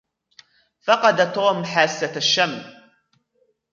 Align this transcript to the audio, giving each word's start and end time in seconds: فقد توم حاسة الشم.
فقد 0.81 1.31
توم 1.33 1.63
حاسة 1.65 2.15
الشم. 2.15 2.61